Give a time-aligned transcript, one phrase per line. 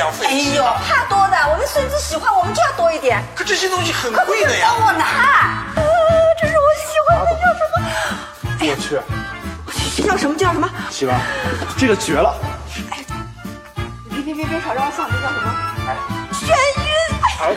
[0.00, 3.22] 哎呦，怕多的，我们孙子喜欢，我们就要多一点。
[3.34, 4.72] 可这些东西很贵的呀。
[4.78, 5.04] 让我拿。
[5.04, 5.66] 啊，
[6.40, 7.80] 这是我喜欢的，叫什么？
[8.60, 8.98] 我去，
[9.96, 10.34] 这叫什么？
[10.36, 10.68] 叫什么？
[10.90, 11.20] 媳妇儿，
[11.76, 12.34] 这个绝了！
[12.90, 13.04] 哎
[14.08, 15.52] 别别别别吵，让我想，这叫什么？
[15.86, 15.96] 哎，
[16.32, 16.48] 眩
[16.80, 16.88] 晕。
[17.40, 17.56] 哎，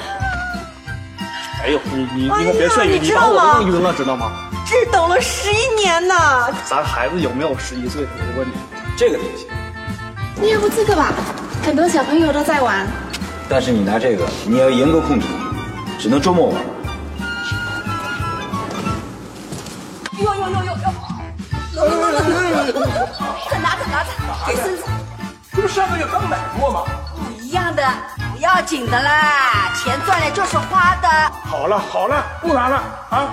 [1.64, 4.32] 哎呦，你你你可别眩晕，你你把我知道吗弄晕了，知道吗？
[4.68, 6.16] 这等了十一年呢。
[6.66, 8.54] 咱孩子有没有十一岁这个问你，
[8.98, 9.48] 这个东西，
[10.36, 11.13] 你也不这个吧，
[11.66, 12.86] 很多小朋友都在玩。
[13.50, 15.26] 但是你拿这个，你要严格控制，
[15.98, 16.62] 只能周末玩。
[20.20, 20.72] 呦呦呦呦
[21.73, 22.88] 呦！
[23.50, 24.09] 再拿着拿着，
[24.46, 24.84] 给孙子。
[25.52, 26.84] 这不上个月刚买过吗？
[27.16, 27.84] 不一样的，
[28.32, 31.09] 不要紧的啦，钱赚来就是花的。
[31.45, 32.76] 好了好了，不拿了
[33.09, 33.30] 啊！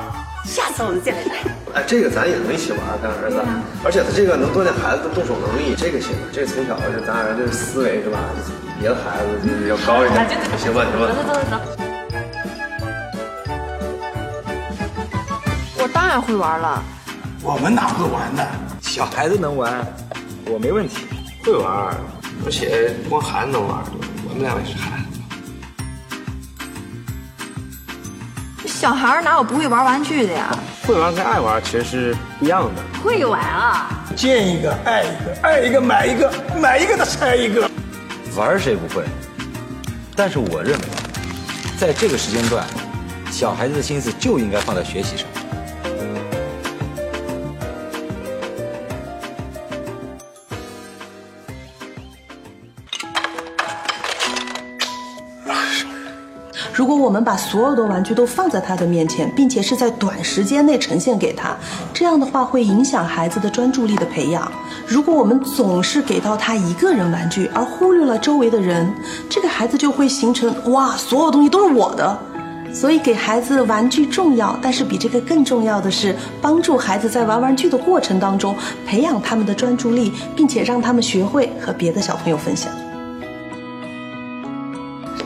[0.47, 1.35] 下次我们再来拿。
[1.75, 3.43] 哎，这个咱也能一起玩，跟儿子，
[3.83, 8.19] 而且他这个能锻炼孩子的动手能力，这个行，这个从小就咱俩这个思维是吧，
[8.77, 10.29] 比别的孩子就是要高一点，
[10.59, 11.09] 行吧行吧。
[11.09, 11.57] 走走走。
[15.83, 16.83] 我当然会玩了。
[17.43, 18.45] 我们哪会玩呢？
[18.83, 19.83] 小孩子能玩，
[20.45, 21.07] 我没问题。
[21.43, 21.97] 会玩，
[22.45, 23.83] 而且不光孩子能玩，
[24.29, 25.12] 我们俩也是孩子。
[28.73, 30.51] 小孩哪有不会玩玩具的呀？
[30.85, 32.83] 会玩跟爱玩其实是不一样的。
[33.01, 34.05] 会玩啊！
[34.17, 37.71] 见一个爱一个，爱一个买一个，买一个的拆一个。
[38.35, 39.05] 玩谁不会？
[40.17, 40.85] 但是我认为，
[41.79, 42.67] 在这个时间段，
[43.31, 45.27] 小孩子的心思就应该放在学习上。
[56.73, 61.55] 如果我们把所有的玩具都放在他的面前，并且是在短时间内呈现给他，
[61.93, 64.51] 这样的话会影响孩子的专注力的培养。
[64.87, 68.91] 如果我们总是给到他一个人玩具，而忽略了周围的人，
[69.29, 72.19] 这个孩子就会形成哇，所有东西都是我的。
[72.73, 78.57] 所以给孩子玩具重要，但是比这个更重要的是帮助孩子在玩玩具的过程当中
[78.87, 82.73] 培养他们的专注力，并且让他们学会和别的小朋友分享。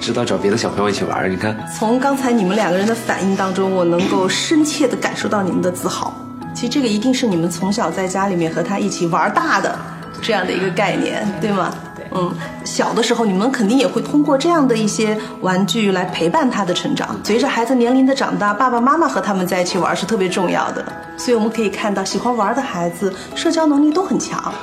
[0.06, 6.14] 知道找别的小朋友一起玩，你看，从刚才你们两个人的反应当中，我能够深切地感受到你们的自豪。
[6.54, 9.76] 其实这个一定是你们从小在家里面和他一起玩大的
[10.22, 11.74] 这样的一个概念，对吗？
[12.12, 12.32] 嗯，
[12.64, 17.18] 小的时候你们肯定也会通过这样的一些玩具来陪伴他的成长。
[17.24, 20.84] 随着孩子年龄的长大，爸爸妈妈和他们在一起玩是特别重要的。
[21.16, 24.54] 所以我们可以看到，喜欢玩的孩子社交能力都很强。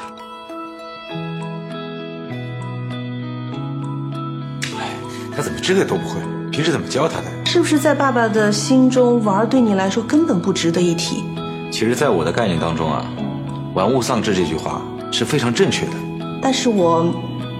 [5.36, 6.20] 他怎么这个都不会？
[6.52, 7.26] 平时怎么教他的？
[7.46, 11.24] 是不是在爸爸的心中，玩对你来说根本不值得一提？
[11.72, 13.04] 其实，在我的概念当中啊
[13.74, 15.94] ，“玩物丧志”这句话是非常正确的。
[16.42, 17.12] 但是我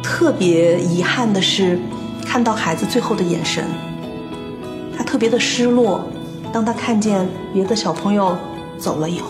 [0.04, 1.80] 特别遗憾的是，
[2.24, 3.64] 看到孩子最后的眼神，
[4.96, 6.08] 他特别的失落。
[6.52, 8.38] 当他看见别的小朋友
[8.78, 9.28] 走了以后，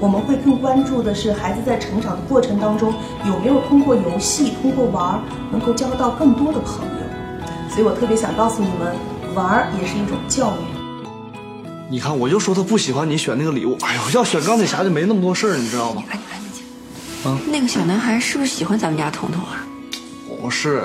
[0.00, 2.94] 我们会更关注的是孩子在成长的过程当中
[3.26, 5.20] 有没有通过游戏、通过玩儿
[5.52, 7.03] 能够交到更多的朋友。
[7.74, 8.94] 所以我特别想告诉你们，
[9.34, 11.88] 玩儿也是一种教育。
[11.90, 13.76] 你看，我就说他不喜欢你选那个礼物。
[13.80, 16.04] 哎呦，要选钢铁侠就没那么多事儿，你知道吗？
[16.08, 16.62] 安安静。
[17.26, 19.66] 嗯，那个小男孩是不是喜欢咱们家彤彤啊？
[20.40, 20.84] 不是，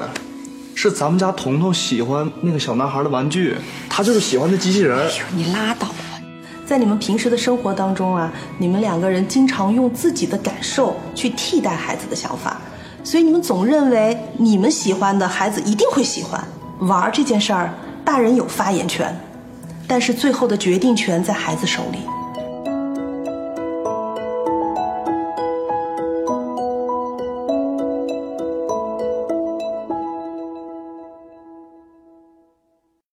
[0.73, 3.55] 是咱们家彤彤喜欢那个小男孩的玩具，
[3.87, 5.07] 他就是喜欢那机器人。
[5.35, 5.93] 你拉倒吧。
[6.65, 12.59] 在你们平时的生活当中啊，你们两个人经常用自己的感受去替代孩子的想法，
[13.03, 16.43] 所以你们总认为你们喜欢的孩子一定会喜欢。
[16.79, 17.73] 玩这件事儿，
[18.05, 19.13] 大人有发言权，
[19.87, 21.99] 但是最后的决定权在孩子手里。